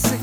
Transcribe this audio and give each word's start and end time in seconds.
улицы 0.00 0.18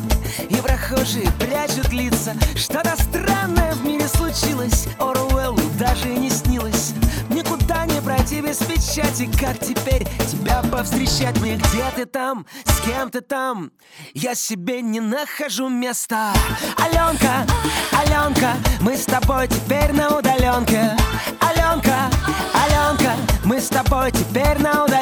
И 0.49 0.55
прохожие 0.55 1.29
прячут 1.39 1.91
лица 1.91 2.33
Что-то 2.55 2.95
странное 2.95 3.73
в 3.73 3.85
мире 3.85 4.07
случилось 4.07 4.87
Оруэллу 4.99 5.61
даже 5.79 6.07
не 6.07 6.29
снилось 6.29 6.93
Никуда 7.29 7.85
не 7.85 8.01
пройти 8.01 8.41
без 8.41 8.57
печати 8.57 9.29
Как 9.39 9.59
теперь 9.59 10.05
тебя 10.29 10.61
повстречать 10.71 11.39
мне? 11.39 11.55
Где 11.55 11.83
ты 11.95 12.05
там? 12.05 12.45
С 12.65 12.85
кем 12.85 13.09
ты 13.09 13.21
там? 13.21 13.71
Я 14.13 14.35
себе 14.35 14.81
не 14.81 14.99
нахожу 14.99 15.69
места 15.69 16.33
Аленка, 16.77 17.45
Аленка 17.91 18.53
Мы 18.81 18.97
с 18.97 19.05
тобой 19.05 19.47
теперь 19.47 19.91
на 19.91 20.17
удаленке 20.17 20.95
Аленка, 21.39 22.09
Аленка 22.53 23.13
Мы 23.43 23.59
с 23.59 23.67
тобой 23.67 24.11
теперь 24.11 24.59
на 24.59 24.83
удаленке 24.85 24.96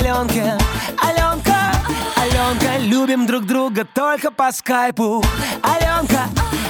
только 3.93 4.31
по 4.31 4.51
скайпу. 4.51 5.23
Аленка, 5.61 6.25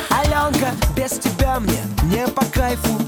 Аленка, 0.10 0.72
без 0.96 1.12
тебя 1.20 1.60
мне 1.60 1.82
не 2.04 2.28
по 2.28 2.46
кайфу 2.46 3.00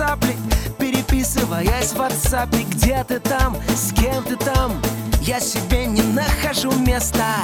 цапли 0.00 0.34
Переписываясь 0.78 1.92
в 1.92 2.00
WhatsApp. 2.00 2.48
Где 2.70 3.04
ты 3.04 3.20
там, 3.20 3.54
с 3.68 3.92
кем 3.92 4.24
ты 4.24 4.36
там? 4.36 4.80
Я 5.20 5.38
себе 5.40 5.84
не 5.84 6.00
нахожу 6.00 6.72
места. 6.72 7.36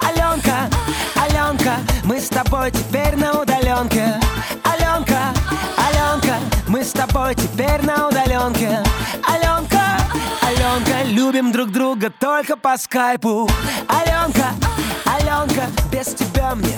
Аленка, 0.00 0.70
Аленка 1.16 1.74
Мы 2.04 2.20
с 2.20 2.28
тобой 2.28 2.70
теперь 2.70 3.16
на 3.16 3.32
удаленке. 3.42 4.20
Аленка, 4.62 5.34
Аленка 5.76 6.36
Мы 6.68 6.84
с 6.84 6.92
тобой 6.92 7.34
теперь 7.34 7.82
на 7.82 8.06
удаленке. 8.06 8.80
Аленка, 9.26 9.82
Аленка 10.40 11.02
Любим 11.06 11.50
друг 11.50 11.72
друга 11.72 12.10
только 12.10 12.56
по 12.56 12.76
скайпу. 12.78 13.50
Аленка, 13.88 14.52
Аленка, 15.04 15.64
без 15.90 16.14
тебя 16.14 16.54
мне 16.54 16.73